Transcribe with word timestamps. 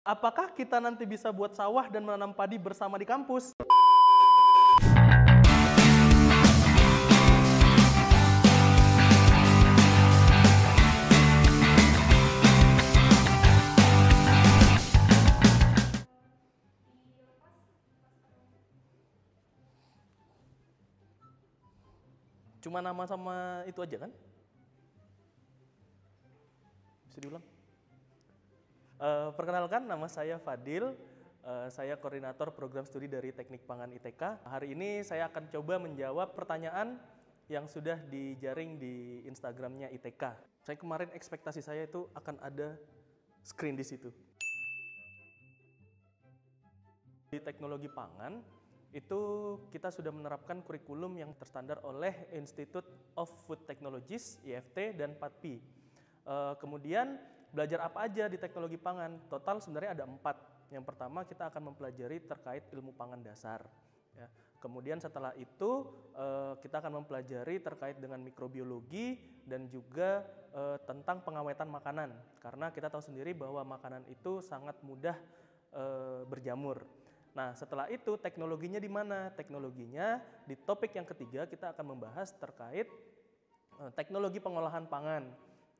Apakah 0.00 0.48
kita 0.56 0.80
nanti 0.80 1.04
bisa 1.04 1.28
buat 1.28 1.52
sawah 1.52 1.84
dan 1.92 2.00
menanam 2.00 2.32
padi 2.32 2.56
bersama 2.56 2.96
di 2.96 3.04
kampus? 3.04 3.52
Cuma 22.64 22.80
nama 22.80 23.04
sama 23.04 23.68
itu 23.68 23.84
aja 23.84 24.08
kan? 24.08 24.12
Bisa 27.04 27.20
diulang? 27.20 27.59
Eh, 29.00 29.32
perkenalkan, 29.32 29.88
nama 29.88 30.04
saya 30.12 30.36
Fadil. 30.36 30.92
Eh, 31.40 31.68
saya 31.72 31.96
koordinator 31.96 32.52
program 32.52 32.84
studi 32.84 33.08
dari 33.08 33.32
Teknik 33.32 33.64
Pangan 33.64 33.88
ITK. 33.96 34.44
Hari 34.44 34.76
ini 34.76 35.00
saya 35.00 35.24
akan 35.32 35.48
coba 35.48 35.80
menjawab 35.80 36.36
pertanyaan 36.36 37.00
yang 37.48 37.64
sudah 37.64 37.96
dijaring 38.12 38.76
di 38.76 39.24
Instagramnya 39.24 39.88
ITK. 39.96 40.36
Saya 40.60 40.76
kemarin 40.76 41.08
ekspektasi 41.16 41.64
saya 41.64 41.88
itu 41.88 42.12
akan 42.12 42.44
ada 42.44 42.76
screen 43.40 43.72
di 43.72 43.88
situ. 43.88 44.12
Di 47.32 47.40
teknologi 47.40 47.88
pangan 47.88 48.36
itu 48.92 49.20
kita 49.72 49.88
sudah 49.88 50.12
menerapkan 50.12 50.60
kurikulum 50.60 51.16
yang 51.16 51.32
terstandar 51.40 51.80
oleh 51.88 52.28
Institute 52.36 53.16
of 53.16 53.32
Food 53.48 53.64
Technologies 53.64 54.36
(IFT) 54.44 54.92
dan 54.92 55.16
PATPI. 55.16 55.56
Eh, 56.20 56.54
kemudian 56.60 57.16
belajar 57.50 57.82
apa 57.84 58.06
aja 58.06 58.30
di 58.30 58.38
teknologi 58.38 58.78
pangan? 58.78 59.18
Total 59.30 59.58
sebenarnya 59.58 60.02
ada 60.02 60.04
empat. 60.06 60.36
Yang 60.70 60.84
pertama 60.86 61.26
kita 61.26 61.50
akan 61.50 61.74
mempelajari 61.74 62.22
terkait 62.22 62.64
ilmu 62.70 62.94
pangan 62.94 63.18
dasar. 63.20 63.66
Ya. 64.14 64.30
Kemudian 64.60 65.00
setelah 65.00 65.32
itu 65.40 65.88
eh, 66.12 66.54
kita 66.60 66.84
akan 66.84 67.02
mempelajari 67.02 67.64
terkait 67.64 67.96
dengan 67.96 68.20
mikrobiologi 68.20 69.16
dan 69.48 69.66
juga 69.72 70.20
eh, 70.52 70.78
tentang 70.84 71.24
pengawetan 71.24 71.66
makanan. 71.66 72.12
Karena 72.44 72.68
kita 72.68 72.92
tahu 72.92 73.00
sendiri 73.00 73.32
bahwa 73.32 73.64
makanan 73.64 74.04
itu 74.12 74.44
sangat 74.44 74.76
mudah 74.84 75.16
eh, 75.72 76.22
berjamur. 76.28 76.84
Nah, 77.32 77.56
setelah 77.56 77.88
itu 77.88 78.20
teknologinya 78.20 78.76
di 78.76 78.90
mana? 78.90 79.32
Teknologinya 79.32 80.20
di 80.44 80.58
topik 80.60 80.92
yang 80.92 81.08
ketiga 81.08 81.48
kita 81.48 81.72
akan 81.72 81.96
membahas 81.96 82.34
terkait 82.36 82.90
teknologi 83.96 84.42
pengolahan 84.42 84.84
pangan. 84.84 85.30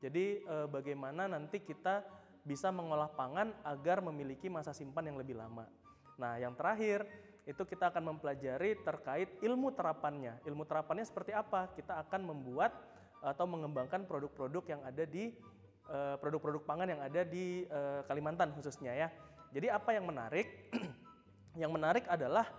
Jadi 0.01 0.41
eh, 0.41 0.67
bagaimana 0.67 1.29
nanti 1.29 1.61
kita 1.61 2.01
bisa 2.41 2.73
mengolah 2.73 3.13
pangan 3.13 3.53
agar 3.61 4.01
memiliki 4.01 4.49
masa 4.49 4.73
simpan 4.73 5.05
yang 5.05 5.17
lebih 5.21 5.37
lama. 5.37 5.69
Nah, 6.17 6.41
yang 6.41 6.57
terakhir 6.57 7.05
itu 7.45 7.61
kita 7.69 7.93
akan 7.93 8.13
mempelajari 8.13 8.81
terkait 8.81 9.29
ilmu 9.45 9.69
terapannya. 9.77 10.41
Ilmu 10.49 10.65
terapannya 10.65 11.05
seperti 11.05 11.37
apa? 11.37 11.69
Kita 11.77 12.01
akan 12.01 12.33
membuat 12.33 12.73
atau 13.21 13.45
mengembangkan 13.45 14.09
produk-produk 14.09 14.65
yang 14.65 14.81
ada 14.81 15.05
di 15.05 15.37
eh, 15.85 16.15
produk-produk 16.17 16.65
pangan 16.65 16.89
yang 16.89 17.01
ada 17.05 17.21
di 17.21 17.69
eh, 17.69 18.01
Kalimantan 18.09 18.57
khususnya 18.57 18.97
ya. 18.97 19.07
Jadi 19.53 19.69
apa 19.69 19.93
yang 19.93 20.09
menarik? 20.09 20.49
yang 21.61 21.69
menarik 21.69 22.09
adalah 22.09 22.49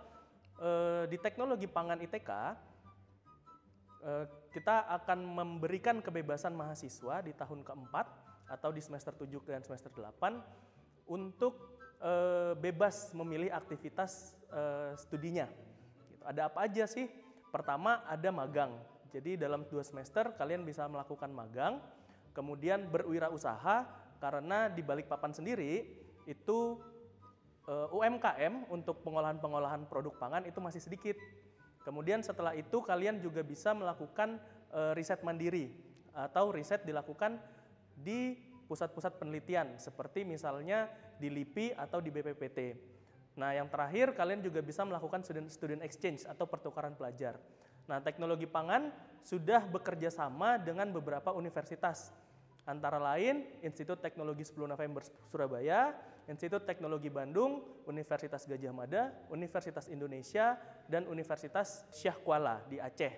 di 1.09 1.17
teknologi 1.19 1.65
pangan 1.67 1.99
ITK 1.99 2.29
kita 4.53 4.85
akan 5.01 5.19
memberikan 5.25 5.97
kebebasan 5.97 6.53
mahasiswa 6.53 7.25
di 7.25 7.33
tahun 7.33 7.65
keempat 7.65 8.05
atau 8.45 8.69
di 8.69 8.79
semester 8.85 9.09
7 9.17 9.25
dan 9.49 9.65
semester 9.65 9.89
8 9.89 11.09
untuk 11.09 11.81
eh, 11.97 12.53
bebas 12.61 13.11
memilih 13.17 13.49
aktivitas 13.49 14.37
eh, 14.53 14.93
studinya. 14.95 15.49
Gitu. 16.05 16.21
Ada 16.21 16.53
apa 16.53 16.69
aja 16.69 16.85
sih? 16.85 17.09
Pertama 17.49 18.05
ada 18.05 18.29
magang. 18.29 18.77
Jadi 19.09 19.37
dalam 19.37 19.65
dua 19.69 19.81
semester 19.85 20.33
kalian 20.37 20.65
bisa 20.65 20.85
melakukan 20.89 21.29
magang, 21.29 21.77
kemudian 22.33 22.89
berwirausaha 22.89 23.85
karena 24.17 24.69
di 24.69 24.81
Balikpapan 24.81 25.33
sendiri 25.33 25.85
itu 26.29 26.77
eh, 27.65 27.89
UMKM 27.89 28.69
untuk 28.69 29.01
pengolahan-pengolahan 29.01 29.89
produk 29.89 30.13
pangan 30.21 30.45
itu 30.45 30.61
masih 30.61 30.81
sedikit. 30.81 31.17
Kemudian 31.83 32.23
setelah 32.23 32.55
itu 32.55 32.79
kalian 32.79 33.19
juga 33.19 33.43
bisa 33.43 33.75
melakukan 33.75 34.39
uh, 34.71 34.95
riset 34.95 35.19
mandiri 35.21 35.71
atau 36.15 36.53
riset 36.55 36.87
dilakukan 36.87 37.37
di 37.93 38.37
pusat-pusat 38.65 39.19
penelitian 39.19 39.75
seperti 39.77 40.23
misalnya 40.23 40.87
di 41.19 41.27
LIPI 41.29 41.75
atau 41.77 41.99
di 41.99 42.09
BPPT. 42.09 42.59
Nah, 43.37 43.51
yang 43.51 43.67
terakhir 43.67 44.13
kalian 44.13 44.45
juga 44.45 44.61
bisa 44.61 44.85
melakukan 44.85 45.25
student 45.25 45.49
student 45.49 45.81
exchange 45.81 46.23
atau 46.23 46.45
pertukaran 46.45 46.93
pelajar. 46.93 47.37
Nah, 47.89 47.99
teknologi 47.99 48.47
pangan 48.47 48.93
sudah 49.25 49.65
bekerja 49.67 50.07
sama 50.13 50.55
dengan 50.55 50.87
beberapa 50.93 51.35
universitas 51.35 52.13
antara 52.63 52.95
lain 52.95 53.43
Institut 53.59 53.99
Teknologi 53.99 54.47
10 54.47 54.71
November 54.71 55.03
Surabaya, 55.27 55.91
Institut 56.31 56.63
Teknologi 56.63 57.11
Bandung, 57.11 57.83
Universitas 57.83 58.47
Gajah 58.47 58.71
Mada, 58.71 59.11
Universitas 59.27 59.91
Indonesia, 59.91 60.55
dan 60.87 61.03
Universitas 61.11 61.83
Syah 61.91 62.15
Kuala 62.15 62.63
di 62.71 62.79
Aceh. 62.79 63.11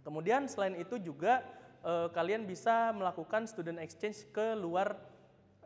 Kemudian 0.00 0.48
selain 0.48 0.76
itu 0.80 0.96
juga 0.96 1.44
eh, 1.84 2.08
kalian 2.12 2.48
bisa 2.48 2.92
melakukan 2.96 3.44
student 3.44 3.76
exchange 3.80 4.28
ke 4.32 4.56
luar 4.56 4.96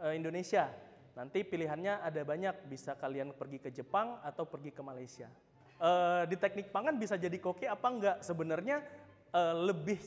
eh, 0.03 0.19
Indonesia. 0.19 0.67
Nanti 1.15 1.43
pilihannya 1.43 2.03
ada 2.03 2.23
banyak, 2.23 2.71
bisa 2.71 2.95
kalian 2.95 3.35
pergi 3.35 3.59
ke 3.59 3.71
Jepang 3.75 4.19
atau 4.23 4.47
pergi 4.47 4.71
ke 4.71 4.83
Malaysia. 4.83 5.27
Eh, 5.79 6.23
di 6.27 6.35
teknik 6.35 6.75
pangan 6.75 6.99
bisa 6.99 7.15
jadi 7.15 7.39
koki 7.39 7.71
apa 7.71 7.87
enggak? 7.87 8.17
Sebenarnya 8.27 8.83
eh, 9.31 9.55
lebih 9.63 10.03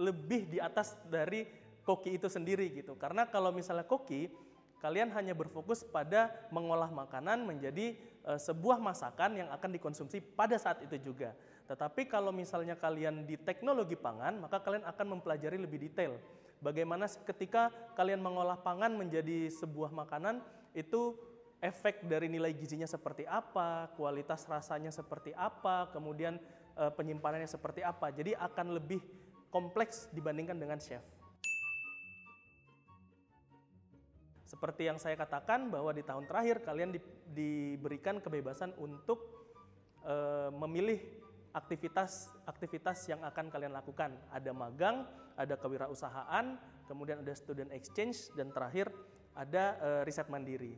lebih 0.00 0.48
di 0.48 0.56
atas 0.56 0.96
dari 1.12 1.44
koki 1.84 2.16
itu 2.16 2.24
sendiri 2.32 2.72
gitu. 2.72 2.96
Karena 2.96 3.28
kalau 3.28 3.52
misalnya 3.52 3.84
koki, 3.84 4.32
kalian 4.80 5.12
hanya 5.12 5.36
berfokus 5.36 5.84
pada 5.84 6.32
mengolah 6.48 6.88
makanan 6.88 7.44
menjadi 7.44 7.94
e, 8.24 8.32
sebuah 8.40 8.80
masakan 8.80 9.44
yang 9.44 9.48
akan 9.52 9.70
dikonsumsi 9.76 10.24
pada 10.24 10.56
saat 10.56 10.80
itu 10.82 10.96
juga. 11.12 11.36
Tetapi 11.68 12.08
kalau 12.08 12.32
misalnya 12.34 12.74
kalian 12.74 13.28
di 13.28 13.38
teknologi 13.38 13.94
pangan, 13.94 14.40
maka 14.40 14.58
kalian 14.58 14.82
akan 14.88 15.06
mempelajari 15.20 15.60
lebih 15.60 15.78
detail. 15.78 16.16
Bagaimana 16.60 17.06
ketika 17.06 17.70
kalian 17.94 18.20
mengolah 18.20 18.58
pangan 18.58 18.92
menjadi 18.96 19.52
sebuah 19.52 19.92
makanan, 19.92 20.40
itu 20.72 21.16
efek 21.60 22.08
dari 22.08 22.32
nilai 22.32 22.56
gizinya 22.56 22.88
seperti 22.88 23.28
apa, 23.28 23.92
kualitas 23.94 24.48
rasanya 24.48 24.88
seperti 24.88 25.36
apa, 25.36 25.92
kemudian 25.92 26.40
e, 26.72 26.84
penyimpanannya 26.96 27.48
seperti 27.48 27.84
apa. 27.84 28.08
Jadi 28.08 28.32
akan 28.32 28.80
lebih 28.80 29.04
kompleks 29.52 30.08
dibandingkan 30.16 30.56
dengan 30.56 30.80
chef. 30.80 31.19
Seperti 34.50 34.90
yang 34.90 34.98
saya 34.98 35.14
katakan 35.14 35.70
bahwa 35.70 35.94
di 35.94 36.02
tahun 36.02 36.26
terakhir 36.26 36.66
kalian 36.66 36.90
di, 36.90 36.98
diberikan 37.30 38.18
kebebasan 38.18 38.74
untuk 38.82 39.22
e, 40.02 40.50
memilih 40.58 40.98
aktivitas-aktivitas 41.54 43.14
yang 43.14 43.22
akan 43.22 43.46
kalian 43.46 43.70
lakukan. 43.70 44.10
Ada 44.34 44.50
magang, 44.50 45.06
ada 45.38 45.54
kewirausahaan, 45.54 46.58
kemudian 46.90 47.22
ada 47.22 47.30
student 47.38 47.70
exchange 47.70 48.34
dan 48.34 48.50
terakhir 48.50 48.90
ada 49.38 49.78
e, 49.78 49.90
riset 50.02 50.26
mandiri. 50.26 50.74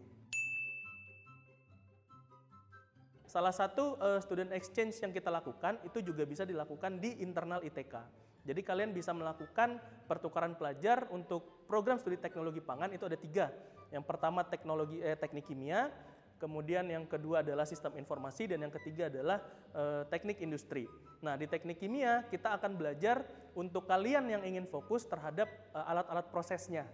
Salah 3.25 3.57
satu 3.57 3.97
e, 3.97 4.21
student 4.21 4.53
exchange 4.53 5.01
yang 5.01 5.17
kita 5.17 5.33
lakukan 5.33 5.81
itu 5.89 6.05
juga 6.05 6.29
bisa 6.29 6.45
dilakukan 6.45 7.01
di 7.01 7.25
internal 7.25 7.65
ITK. 7.65 7.97
Jadi 8.43 8.61
kalian 8.67 8.91
bisa 8.91 9.15
melakukan 9.15 9.79
pertukaran 10.11 10.59
pelajar 10.59 11.07
untuk 11.15 11.67
program 11.71 11.95
studi 11.97 12.19
teknologi 12.19 12.59
pangan 12.59 12.91
itu 12.91 13.07
ada 13.07 13.15
tiga. 13.15 13.55
Yang 13.95 14.05
pertama 14.09 14.43
teknologi 14.43 14.99
eh, 14.99 15.15
teknik 15.15 15.47
kimia, 15.47 15.95
kemudian 16.43 16.83
yang 16.91 17.07
kedua 17.07 17.47
adalah 17.47 17.63
sistem 17.63 17.95
informasi 18.03 18.51
dan 18.51 18.67
yang 18.67 18.75
ketiga 18.75 19.07
adalah 19.07 19.39
eh, 19.71 20.03
teknik 20.11 20.43
industri. 20.43 20.91
Nah 21.23 21.39
di 21.39 21.47
teknik 21.47 21.79
kimia 21.79 22.27
kita 22.27 22.59
akan 22.59 22.75
belajar 22.75 23.23
untuk 23.55 23.87
kalian 23.87 24.27
yang 24.27 24.43
ingin 24.43 24.67
fokus 24.67 25.07
terhadap 25.07 25.47
eh, 25.71 25.85
alat-alat 25.87 26.27
prosesnya. 26.35 26.91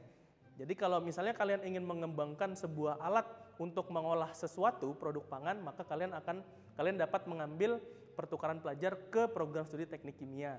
Jadi 0.59 0.75
kalau 0.77 1.01
misalnya 1.01 1.33
kalian 1.33 1.65
ingin 1.65 1.87
mengembangkan 1.87 2.53
sebuah 2.59 3.01
alat 3.01 3.25
untuk 3.62 3.89
mengolah 3.89 4.35
sesuatu 4.37 4.93
produk 4.99 5.23
pangan, 5.25 5.56
maka 5.62 5.87
kalian 5.87 6.12
akan 6.12 6.43
kalian 6.75 6.99
dapat 6.99 7.25
mengambil 7.31 7.79
pertukaran 8.19 8.59
pelajar 8.59 8.99
ke 9.09 9.31
program 9.31 9.62
studi 9.62 9.87
teknik 9.87 10.19
kimia. 10.19 10.59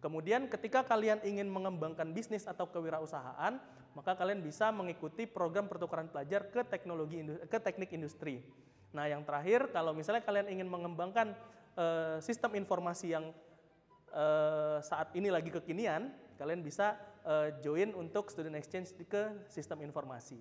Kemudian 0.00 0.46
ketika 0.46 0.84
kalian 0.84 1.24
ingin 1.24 1.48
mengembangkan 1.48 2.12
bisnis 2.12 2.44
atau 2.44 2.68
kewirausahaan, 2.68 3.56
maka 3.96 4.12
kalian 4.12 4.44
bisa 4.44 4.68
mengikuti 4.68 5.24
program 5.24 5.66
pertukaran 5.72 6.12
pelajar 6.12 6.52
ke 6.52 6.60
teknologi 6.68 7.24
ke 7.48 7.58
teknik 7.58 7.96
industri. 7.96 8.44
Nah, 8.92 9.08
yang 9.08 9.24
terakhir 9.24 9.72
kalau 9.72 9.96
misalnya 9.96 10.20
kalian 10.20 10.52
ingin 10.52 10.68
mengembangkan 10.68 11.32
uh, 11.80 12.20
sistem 12.20 12.60
informasi 12.60 13.16
yang 13.16 13.32
uh, 14.12 14.78
saat 14.84 15.16
ini 15.16 15.32
lagi 15.32 15.48
kekinian, 15.48 16.12
kalian 16.36 16.60
bisa 16.60 17.00
uh, 17.24 17.48
join 17.64 17.96
untuk 17.96 18.28
student 18.28 18.56
exchange 18.56 18.92
ke 19.08 19.48
sistem 19.48 19.80
informasi. 19.80 20.36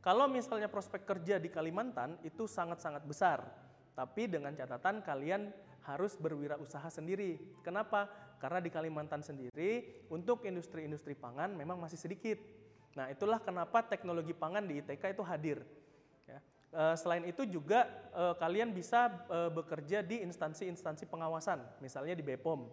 Kalau 0.00 0.26
misalnya 0.32 0.66
prospek 0.66 1.04
kerja 1.04 1.36
di 1.36 1.52
Kalimantan 1.52 2.16
itu 2.24 2.48
sangat-sangat 2.48 3.04
besar, 3.04 3.44
tapi 3.92 4.26
dengan 4.32 4.56
catatan 4.56 5.04
kalian 5.04 5.52
harus 5.84 6.16
berwirausaha 6.16 6.88
sendiri. 6.92 7.40
Kenapa? 7.64 8.08
Karena 8.40 8.58
di 8.60 8.72
Kalimantan 8.72 9.20
sendiri 9.20 10.04
untuk 10.08 10.48
industri-industri 10.48 11.12
pangan 11.12 11.52
memang 11.52 11.76
masih 11.76 12.00
sedikit. 12.00 12.40
Nah, 12.96 13.12
itulah 13.12 13.38
kenapa 13.38 13.86
teknologi 13.86 14.34
pangan 14.34 14.66
di 14.66 14.82
ITK 14.82 15.14
itu 15.14 15.22
hadir. 15.22 15.58
Ya. 16.26 16.40
E, 16.74 16.82
selain 16.98 17.22
itu 17.28 17.46
juga 17.46 17.86
e, 18.10 18.34
kalian 18.40 18.74
bisa 18.74 19.12
e, 19.30 19.38
bekerja 19.54 20.02
di 20.02 20.26
instansi-instansi 20.26 21.06
pengawasan, 21.06 21.62
misalnya 21.78 22.18
di 22.18 22.24
BPOM. 22.26 22.66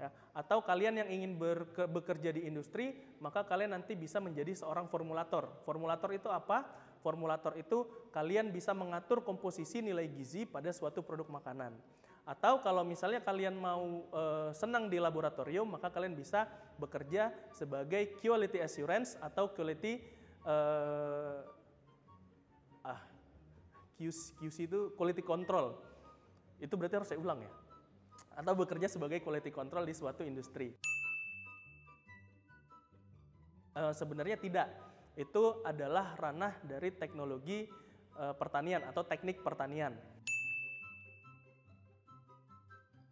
Ya. 0.00 0.08
Atau 0.32 0.64
kalian 0.64 1.04
yang 1.04 1.08
ingin 1.12 1.36
berke, 1.36 1.84
bekerja 1.84 2.32
di 2.34 2.48
industri, 2.48 2.96
maka 3.20 3.44
kalian 3.44 3.76
nanti 3.76 3.94
bisa 3.94 4.18
menjadi 4.18 4.56
seorang 4.56 4.88
formulator. 4.88 5.52
Formulator 5.62 6.10
itu 6.16 6.32
apa? 6.32 6.64
Formulator 7.04 7.54
itu 7.60 7.84
kalian 8.10 8.48
bisa 8.48 8.72
mengatur 8.72 9.20
komposisi 9.20 9.84
nilai 9.84 10.08
gizi 10.08 10.48
pada 10.48 10.72
suatu 10.72 11.04
produk 11.04 11.28
makanan. 11.28 11.76
Atau 12.30 12.62
kalau 12.62 12.86
misalnya 12.86 13.18
kalian 13.18 13.58
mau 13.58 14.06
e, 14.06 14.22
senang 14.54 14.86
di 14.86 15.02
laboratorium, 15.02 15.66
maka 15.66 15.90
kalian 15.90 16.14
bisa 16.14 16.46
bekerja 16.78 17.34
sebagai 17.50 18.14
quality 18.22 18.62
assurance 18.62 19.18
atau 19.18 19.50
quality 19.50 19.98
e, 20.46 20.56
ah 22.86 23.00
QC, 23.98 24.38
QC 24.38 24.56
itu 24.70 24.94
quality 24.94 25.26
control. 25.26 25.74
Itu 26.62 26.78
berarti 26.78 27.02
harus 27.02 27.10
saya 27.10 27.18
ulang 27.18 27.42
ya 27.42 27.50
atau 28.40 28.54
bekerja 28.54 28.86
sebagai 28.86 29.20
quality 29.20 29.50
control 29.50 29.84
di 29.84 29.94
suatu 29.94 30.22
industri. 30.22 30.72
Uh, 33.70 33.94
sebenarnya 33.94 34.40
tidak, 34.40 34.66
itu 35.14 35.62
adalah 35.62 36.16
ranah 36.18 36.58
dari 36.64 36.90
teknologi 36.94 37.68
uh, 38.18 38.34
pertanian 38.34 38.82
atau 38.88 39.04
teknik 39.06 39.44
pertanian. 39.44 39.94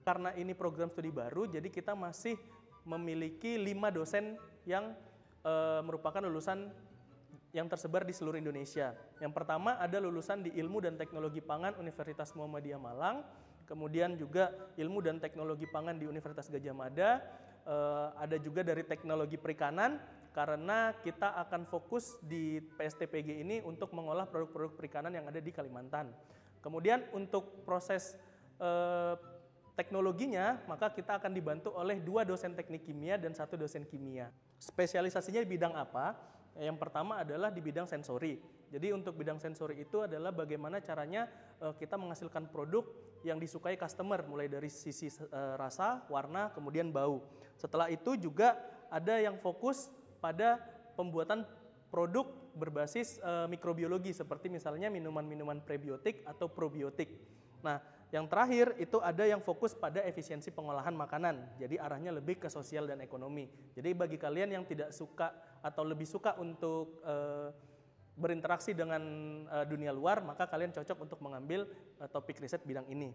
Karena 0.09 0.33
ini 0.41 0.57
program 0.57 0.89
studi 0.89 1.13
baru, 1.13 1.45
jadi 1.45 1.69
kita 1.69 1.93
masih 1.93 2.41
memiliki 2.89 3.61
lima 3.61 3.93
dosen 3.93 4.41
yang 4.65 4.97
uh, 5.45 5.85
merupakan 5.85 6.25
lulusan 6.25 6.73
yang 7.53 7.69
tersebar 7.69 8.09
di 8.09 8.17
seluruh 8.17 8.41
Indonesia. 8.41 8.97
Yang 9.21 9.37
pertama 9.37 9.77
ada 9.77 10.01
lulusan 10.01 10.49
di 10.49 10.57
Ilmu 10.57 10.81
dan 10.81 10.97
Teknologi 10.97 11.45
Pangan 11.45 11.77
Universitas 11.77 12.33
Muhammadiyah 12.33 12.81
Malang, 12.81 13.21
kemudian 13.69 14.17
juga 14.17 14.49
ilmu 14.81 15.05
dan 15.05 15.21
teknologi 15.21 15.69
pangan 15.69 16.01
di 16.01 16.09
Universitas 16.09 16.49
Gajah 16.49 16.73
Mada, 16.73 17.21
uh, 17.69 18.17
ada 18.17 18.41
juga 18.41 18.65
dari 18.65 18.89
teknologi 18.89 19.37
perikanan 19.37 20.01
karena 20.33 20.97
kita 21.05 21.37
akan 21.37 21.69
fokus 21.69 22.17
di 22.25 22.65
PSTPG 22.81 23.45
ini 23.45 23.61
untuk 23.61 23.93
mengolah 23.93 24.25
produk-produk 24.25 24.73
perikanan 24.73 25.13
yang 25.13 25.29
ada 25.29 25.37
di 25.37 25.53
Kalimantan. 25.53 26.17
Kemudian 26.65 27.05
untuk 27.13 27.61
proses 27.69 28.17
uh, 28.57 29.37
teknologinya, 29.79 30.59
maka 30.67 30.91
kita 30.91 31.23
akan 31.23 31.31
dibantu 31.31 31.71
oleh 31.79 32.03
dua 32.03 32.27
dosen 32.27 32.59
teknik 32.59 32.83
kimia 32.83 33.15
dan 33.15 33.31
satu 33.31 33.55
dosen 33.55 33.87
kimia. 33.87 34.35
Spesialisasinya 34.59 35.39
di 35.39 35.47
bidang 35.47 35.79
apa? 35.79 36.19
Yang 36.59 36.83
pertama 36.83 37.23
adalah 37.23 37.55
di 37.55 37.63
bidang 37.63 37.87
sensori. 37.87 38.43
Jadi 38.75 38.91
untuk 38.91 39.15
bidang 39.15 39.39
sensori 39.39 39.79
itu 39.79 40.03
adalah 40.03 40.35
bagaimana 40.35 40.83
caranya 40.83 41.31
uh, 41.63 41.71
kita 41.79 41.95
menghasilkan 41.95 42.51
produk 42.51 42.83
yang 43.23 43.39
disukai 43.39 43.79
customer 43.79 44.27
mulai 44.27 44.51
dari 44.51 44.67
sisi 44.67 45.07
uh, 45.07 45.55
rasa, 45.55 46.03
warna, 46.11 46.51
kemudian 46.51 46.91
bau. 46.91 47.23
Setelah 47.55 47.87
itu 47.87 48.19
juga 48.19 48.59
ada 48.91 49.15
yang 49.23 49.39
fokus 49.39 49.87
pada 50.19 50.59
pembuatan 50.99 51.47
produk 51.95 52.27
berbasis 52.59 53.23
uh, 53.23 53.47
mikrobiologi 53.47 54.11
seperti 54.11 54.51
misalnya 54.51 54.91
minuman-minuman 54.91 55.63
prebiotik 55.63 56.27
atau 56.27 56.51
probiotik. 56.51 57.15
Nah, 57.63 57.79
yang 58.09 58.25
terakhir 58.25 58.73
itu 58.81 58.97
ada 59.05 59.21
yang 59.29 59.45
fokus 59.45 59.77
pada 59.77 60.01
efisiensi 60.01 60.49
pengolahan 60.49 60.97
makanan. 60.97 61.61
Jadi 61.61 61.77
arahnya 61.77 62.17
lebih 62.17 62.41
ke 62.41 62.49
sosial 62.49 62.89
dan 62.89 63.05
ekonomi. 63.05 63.53
Jadi 63.77 63.93
bagi 63.93 64.17
kalian 64.17 64.57
yang 64.57 64.65
tidak 64.65 64.97
suka 64.97 65.29
atau 65.61 65.85
lebih 65.85 66.09
suka 66.09 66.33
untuk 66.41 67.05
uh, 67.05 67.53
berinteraksi 68.17 68.73
dengan 68.73 69.03
uh, 69.53 69.65
dunia 69.69 69.93
luar, 69.93 70.25
maka 70.25 70.49
kalian 70.49 70.73
cocok 70.73 70.99
untuk 71.05 71.21
mengambil 71.21 71.69
uh, 72.01 72.09
topik 72.09 72.41
riset 72.41 72.65
bidang 72.65 72.89
ini. 72.89 73.13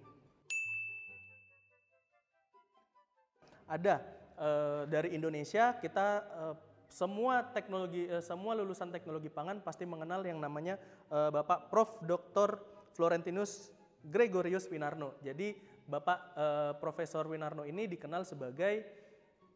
Ada 3.65 3.97
uh, 4.37 4.85
dari 4.85 5.17
Indonesia 5.17 5.73
kita 5.81 6.07
uh, 6.37 6.55
semua 6.85 7.41
teknologi 7.49 8.05
uh, 8.13 8.21
semua 8.21 8.53
lulusan 8.53 8.93
teknologi 8.93 9.33
pangan 9.33 9.57
pasti 9.65 9.89
mengenal 9.89 10.21
yang 10.21 10.37
namanya 10.37 10.77
uh, 11.09 11.33
Bapak 11.33 11.73
Prof 11.73 11.97
Dr. 12.05 12.61
Florentinus 12.93 13.73
Gregorius 14.03 14.67
Winarno. 14.67 15.15
Jadi 15.23 15.55
Bapak 15.83 16.19
uh, 16.35 16.71
Profesor 16.79 17.27
Winarno 17.27 17.63
ini 17.63 17.87
dikenal 17.87 18.27
sebagai 18.27 18.83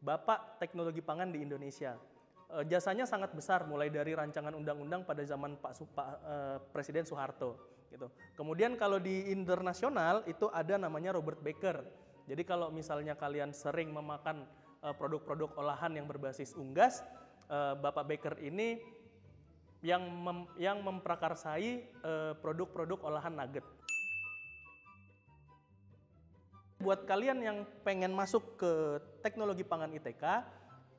Bapak 0.00 0.60
Teknologi 0.60 1.00
Pangan 1.00 1.32
di 1.32 1.40
Indonesia 1.44 1.96
uh, 2.52 2.64
jasanya 2.64 3.04
sangat 3.04 3.32
besar 3.36 3.64
mulai 3.68 3.92
dari 3.92 4.16
rancangan 4.16 4.52
undang-undang 4.56 5.04
pada 5.04 5.22
zaman 5.24 5.56
Pak, 5.60 5.72
Pak 5.92 6.08
uh, 6.24 6.56
Presiden 6.72 7.04
Soeharto 7.04 7.56
gitu. 7.88 8.12
Kemudian 8.36 8.76
kalau 8.76 9.00
di 9.00 9.32
internasional 9.32 10.24
itu 10.28 10.48
ada 10.52 10.76
namanya 10.76 11.16
Robert 11.16 11.40
Baker. 11.40 11.80
Jadi 12.28 12.44
kalau 12.44 12.68
misalnya 12.68 13.16
kalian 13.16 13.56
sering 13.56 13.88
memakan 13.88 14.44
uh, 14.84 14.92
produk-produk 14.92 15.56
olahan 15.56 15.96
yang 15.96 16.04
berbasis 16.04 16.52
unggas, 16.52 17.00
uh, 17.48 17.72
Bapak 17.80 18.04
Baker 18.04 18.36
ini 18.44 18.80
yang 19.80 20.02
mem, 20.10 20.50
yang 20.58 20.82
memprakarsai 20.82 21.86
produk-produk 22.42 22.98
olahan 22.98 23.30
nugget. 23.30 23.62
Buat 26.78 27.10
kalian 27.10 27.42
yang 27.42 27.58
pengen 27.82 28.14
masuk 28.14 28.54
ke 28.54 29.02
teknologi 29.18 29.66
pangan 29.66 29.90
ITK, 29.90 30.22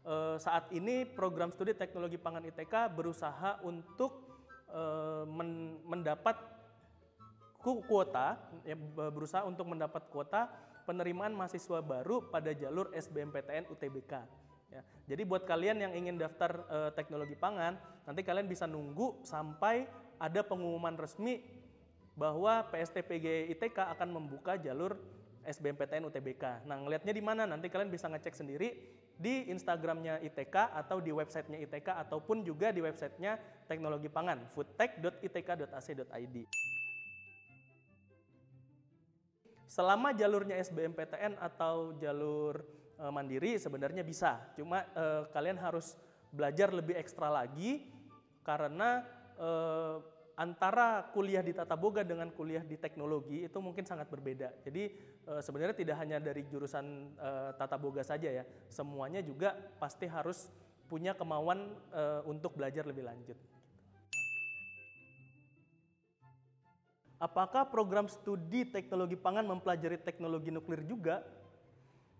eh, 0.03 0.35
saat 0.35 0.67
ini 0.75 1.07
program 1.07 1.55
studi 1.55 1.71
teknologi 1.71 2.19
pangan 2.19 2.43
ITK 2.43 2.91
berusaha 2.91 3.63
untuk 3.63 4.27
eh, 4.69 5.23
men 5.23 5.79
mendapat 5.87 6.35
kuota, 7.63 8.35
ya, 8.67 8.75
berusaha 9.07 9.47
untuk 9.47 9.71
mendapat 9.71 10.03
kuota 10.11 10.51
penerimaan 10.83 11.31
mahasiswa 11.31 11.79
baru 11.79 12.27
pada 12.27 12.51
jalur 12.51 12.91
SBMPTN 12.91 13.71
UTBK. 13.71 14.13
Ya. 14.69 14.81
Jadi 15.09 15.21
buat 15.23 15.47
kalian 15.47 15.79
yang 15.79 15.95
ingin 15.95 16.19
daftar 16.19 16.59
eh, 16.67 16.91
teknologi 16.91 17.39
pangan, 17.39 17.79
nanti 18.03 18.19
kalian 18.27 18.51
bisa 18.51 18.67
nunggu 18.67 19.23
sampai 19.23 19.87
ada 20.19 20.43
pengumuman 20.43 20.99
resmi 20.99 21.39
bahwa 22.19 22.67
PSTPG 22.67 23.47
ITK 23.55 23.95
akan 23.95 24.11
membuka 24.11 24.59
jalur 24.59 24.99
SBMPTN 25.49 26.05
UTBK. 26.05 26.69
Nah, 26.69 26.77
ngelihatnya 26.77 27.09
di 27.09 27.23
mana? 27.25 27.49
Nanti 27.49 27.73
kalian 27.73 27.89
bisa 27.89 28.05
ngecek 28.05 28.37
sendiri 28.37 28.69
di 29.19 29.49
Instagramnya 29.51 30.21
ITK 30.23 30.55
atau 30.55 31.01
di 31.03 31.11
websitenya 31.11 31.59
ITK 31.65 31.89
ataupun 32.07 32.45
juga 32.45 32.71
di 32.71 32.79
websitenya 32.79 33.35
Teknologi 33.67 34.07
Pangan 34.07 34.47
foodtech.itk.ac.id. 34.55 36.37
Selama 39.69 40.15
jalurnya 40.15 40.57
SBMPTN 40.61 41.37
atau 41.37 41.93
jalur 41.99 42.63
e, 42.97 43.03
mandiri 43.13 43.59
sebenarnya 43.59 44.01
bisa, 44.01 44.41
cuma 44.57 44.81
e, 44.97 45.29
kalian 45.29 45.61
harus 45.61 45.93
belajar 46.33 46.73
lebih 46.73 46.97
ekstra 46.97 47.29
lagi 47.29 47.85
karena 48.41 49.05
e, 49.37 49.49
antara 50.39 51.03
kuliah 51.11 51.43
di 51.43 51.51
tata 51.51 51.75
boga 51.75 51.99
dengan 52.07 52.31
kuliah 52.31 52.63
di 52.63 52.79
teknologi 52.79 53.43
itu 53.43 53.59
mungkin 53.59 53.83
sangat 53.83 54.07
berbeda. 54.07 54.63
Jadi 54.63 54.87
e, 55.27 55.33
sebenarnya 55.43 55.75
tidak 55.75 55.99
hanya 55.99 56.15
dari 56.23 56.47
jurusan 56.47 57.11
e, 57.19 57.29
tata 57.59 57.75
boga 57.75 57.99
saja 58.07 58.31
ya, 58.31 58.47
semuanya 58.71 59.19
juga 59.19 59.51
pasti 59.83 60.07
harus 60.07 60.47
punya 60.87 61.11
kemauan 61.11 61.75
e, 61.91 62.01
untuk 62.23 62.55
belajar 62.55 62.87
lebih 62.87 63.03
lanjut. 63.03 63.35
Apakah 67.19 67.67
program 67.67 68.07
studi 68.07 68.63
teknologi 68.63 69.19
pangan 69.19 69.43
mempelajari 69.43 69.99
teknologi 69.99 70.55
nuklir 70.55 70.87
juga? 70.87 71.19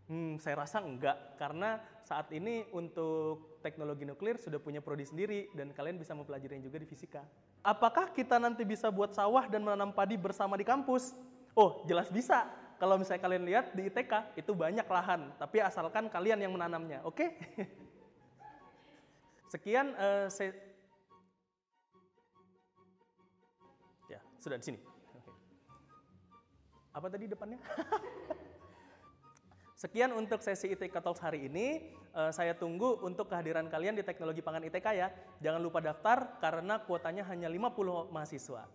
Hmm, 0.10 0.42
saya 0.42 0.66
rasa 0.66 0.82
enggak, 0.82 1.38
karena 1.38 1.78
saat 2.02 2.34
ini 2.34 2.66
untuk 2.74 3.62
teknologi 3.62 4.10
nuklir 4.10 4.42
sudah 4.42 4.58
punya 4.58 4.82
prodi 4.82 5.06
sendiri 5.06 5.54
dan 5.54 5.70
kalian 5.70 6.02
bisa 6.02 6.18
mempelajarinya 6.18 6.66
juga 6.66 6.82
di 6.82 6.90
fisika. 6.90 7.22
Apakah 7.62 8.10
kita 8.10 8.42
nanti 8.42 8.66
bisa 8.66 8.90
buat 8.90 9.14
sawah 9.14 9.46
dan 9.46 9.62
menanam 9.62 9.94
padi 9.94 10.18
bersama 10.18 10.58
di 10.58 10.66
kampus? 10.66 11.14
Oh, 11.54 11.86
jelas 11.86 12.10
bisa. 12.10 12.50
Kalau 12.82 12.98
misalnya 12.98 13.22
kalian 13.22 13.44
lihat 13.46 13.66
di 13.78 13.86
ITK, 13.86 14.34
itu 14.34 14.50
banyak 14.58 14.88
lahan, 14.90 15.30
tapi 15.38 15.62
asalkan 15.62 16.10
kalian 16.10 16.42
yang 16.42 16.58
menanamnya, 16.58 17.06
oke? 17.06 17.14
Okay? 17.14 17.30
Sekian 19.54 19.94
uh, 19.94 20.26
saya 20.26 20.58
Ya, 24.10 24.18
sudah 24.42 24.58
di 24.58 24.74
sini. 24.74 24.80
Apa 26.98 27.06
tadi 27.14 27.30
depannya? 27.30 27.62
Sekian 29.80 30.12
untuk 30.12 30.44
sesi 30.44 30.76
ITK 30.76 31.00
Talks 31.00 31.24
hari 31.24 31.48
ini. 31.48 31.96
Uh, 32.12 32.36
saya 32.36 32.52
tunggu 32.52 33.00
untuk 33.00 33.32
kehadiran 33.32 33.64
kalian 33.72 33.96
di 33.96 34.04
Teknologi 34.04 34.44
Pangan 34.44 34.68
ITK 34.68 34.88
ya. 34.92 35.08
Jangan 35.40 35.64
lupa 35.64 35.80
daftar 35.80 36.36
karena 36.44 36.84
kuotanya 36.84 37.24
hanya 37.32 37.48
50 37.48 38.12
mahasiswa. 38.12 38.68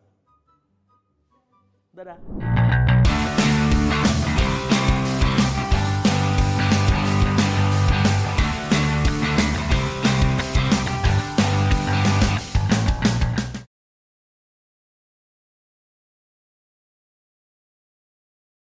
Dadah. 1.92 3.03